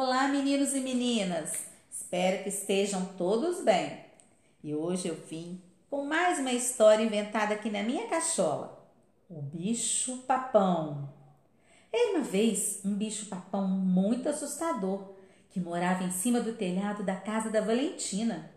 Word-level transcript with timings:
Olá, 0.00 0.28
meninos 0.28 0.74
e 0.74 0.80
meninas! 0.80 1.50
Espero 1.90 2.44
que 2.44 2.50
estejam 2.50 3.04
todos 3.18 3.64
bem. 3.64 3.98
E 4.62 4.72
hoje 4.72 5.08
eu 5.08 5.16
vim 5.28 5.60
com 5.90 6.04
mais 6.04 6.38
uma 6.38 6.52
história 6.52 7.02
inventada 7.02 7.54
aqui 7.54 7.68
na 7.68 7.82
minha 7.82 8.06
cachola: 8.06 8.80
O 9.28 9.42
Bicho 9.42 10.18
Papão. 10.18 11.12
Era 11.92 12.12
uma 12.16 12.24
vez 12.24 12.80
um 12.84 12.94
bicho-papão 12.94 13.66
muito 13.66 14.28
assustador 14.28 15.14
que 15.50 15.58
morava 15.58 16.04
em 16.04 16.12
cima 16.12 16.40
do 16.40 16.52
telhado 16.52 17.02
da 17.02 17.16
casa 17.16 17.50
da 17.50 17.60
Valentina. 17.60 18.52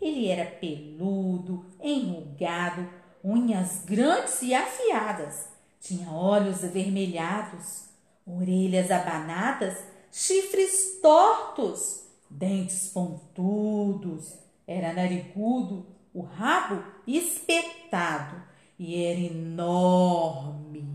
Ele 0.00 0.26
era 0.26 0.50
peludo, 0.50 1.64
enrugado, 1.80 2.90
unhas 3.22 3.84
grandes 3.84 4.42
e 4.42 4.52
afiadas, 4.52 5.46
tinha 5.80 6.10
olhos 6.10 6.64
avermelhados, 6.64 7.84
orelhas 8.26 8.90
abanadas 8.90 9.91
chifres 10.12 11.00
tortos, 11.00 12.04
dentes 12.28 12.88
pontudos, 12.88 14.34
era 14.66 14.92
narigudo, 14.92 15.86
o 16.12 16.20
rabo 16.20 16.84
espetado 17.06 18.42
e 18.78 19.02
era 19.02 19.18
enorme. 19.18 20.86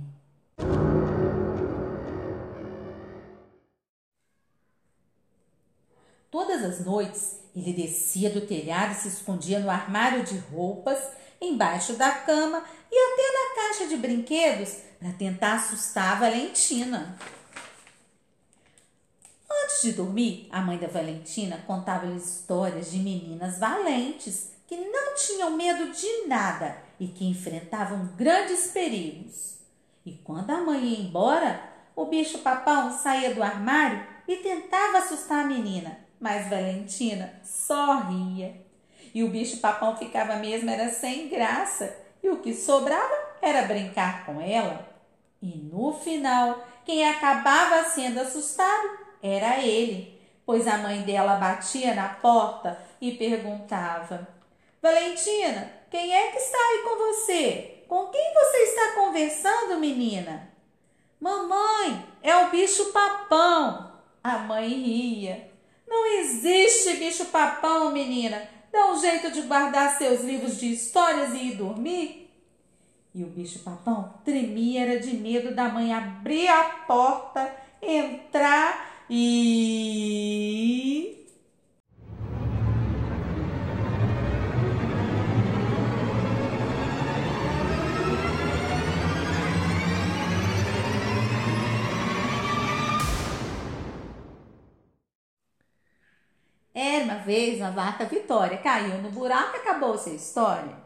Todas 6.29 6.63
as 6.63 6.85
noites 6.85 7.39
ele 7.55 7.73
descia 7.73 8.29
do 8.29 8.41
telhado 8.41 8.91
e 8.91 8.95
se 8.95 9.07
escondia 9.07 9.59
no 9.59 9.71
armário 9.71 10.23
de 10.23 10.37
roupas, 10.37 10.99
embaixo 11.41 11.93
da 11.93 12.11
cama 12.11 12.63
e 12.91 12.95
até 12.95 13.23
na 13.31 13.55
caixa 13.55 13.87
de 13.87 13.97
brinquedos 13.97 14.77
para 14.99 15.11
tentar 15.13 15.55
assustar 15.55 16.17
a 16.17 16.19
Valentina. 16.19 17.17
Antes 19.77 19.91
de 19.91 19.91
dormir, 19.91 20.47
a 20.51 20.59
mãe 20.59 20.75
da 20.79 20.87
Valentina 20.87 21.63
contava-lhe 21.67 22.17
histórias 22.17 22.89
de 22.89 22.97
meninas 22.97 23.59
valentes 23.59 24.51
que 24.65 24.75
não 24.75 25.13
tinham 25.13 25.51
medo 25.51 25.91
de 25.91 26.25
nada 26.25 26.75
e 26.99 27.07
que 27.07 27.29
enfrentavam 27.29 28.09
grandes 28.17 28.71
perigos. 28.71 29.59
E 30.03 30.13
quando 30.13 30.49
a 30.49 30.63
mãe 30.63 30.83
ia 30.83 30.99
embora, 30.99 31.61
o 31.95 32.05
bicho 32.05 32.39
papão 32.39 32.91
saía 32.91 33.35
do 33.35 33.43
armário 33.43 34.03
e 34.27 34.37
tentava 34.37 34.97
assustar 34.97 35.45
a 35.45 35.47
menina, 35.47 35.99
mas 36.19 36.49
Valentina 36.49 37.39
só 37.43 37.99
ria. 37.99 38.55
E 39.13 39.23
o 39.23 39.29
bicho 39.29 39.57
papão 39.57 39.95
ficava 39.95 40.37
mesmo 40.37 40.71
era 40.71 40.89
sem 40.89 41.29
graça, 41.29 41.95
e 42.23 42.29
o 42.29 42.39
que 42.39 42.55
sobrava 42.55 43.13
era 43.43 43.67
brincar 43.67 44.25
com 44.25 44.41
ela. 44.41 44.87
E 45.39 45.55
no 45.71 45.93
final, 45.93 46.65
quem 46.83 47.07
acabava 47.07 47.87
sendo 47.91 48.19
assustado 48.19 49.05
era 49.21 49.61
ele, 49.63 50.19
pois 50.45 50.67
a 50.67 50.77
mãe 50.77 51.01
dela 51.01 51.35
batia 51.35 51.93
na 51.93 52.09
porta 52.09 52.79
e 53.01 53.11
perguntava: 53.11 54.27
Valentina, 54.81 55.71
quem 55.89 56.13
é 56.13 56.31
que 56.31 56.37
está 56.37 56.57
aí 56.57 56.83
com 56.83 56.97
você? 56.97 57.83
Com 57.87 58.07
quem 58.07 58.33
você 58.33 58.57
está 58.57 58.91
conversando, 58.95 59.79
menina? 59.79 60.51
Mamãe, 61.19 62.05
é 62.21 62.35
o 62.35 62.49
bicho 62.49 62.91
papão. 62.91 63.91
A 64.23 64.37
mãe 64.39 64.67
ria. 64.67 65.49
Não 65.87 66.05
existe 66.19 66.97
bicho 66.97 67.25
papão, 67.25 67.91
menina. 67.91 68.47
Dá 68.71 68.91
um 68.91 68.99
jeito 68.99 69.31
de 69.31 69.41
guardar 69.43 69.97
seus 69.97 70.21
livros 70.21 70.57
de 70.57 70.71
histórias 70.73 71.33
e 71.33 71.47
ir 71.47 71.55
dormir. 71.55 72.29
E 73.15 73.23
o 73.23 73.27
bicho 73.27 73.59
papão 73.59 74.13
tremia 74.23 74.99
de 74.99 75.15
medo 75.15 75.55
da 75.55 75.69
mãe 75.69 75.93
abrir 75.93 76.47
a 76.47 76.63
porta, 76.85 77.51
entrar 77.81 78.96
e 79.09 79.67
Era 96.73 97.05
uma 97.05 97.15
vez 97.15 97.59
uma 97.59 97.71
vaca 97.71 98.05
Vitória, 98.05 98.57
caiu 98.59 99.01
no 99.01 99.09
buraco 99.09 99.55
e 99.57 99.59
acabou-se 99.59 100.11
a 100.11 100.13
história. 100.13 100.77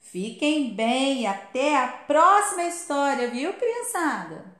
Fiquem 0.00 0.74
bem 0.74 1.26
até 1.26 1.76
a 1.82 1.88
próxima 1.88 2.64
história, 2.64 3.28
viu, 3.28 3.52
criançada? 3.54 4.55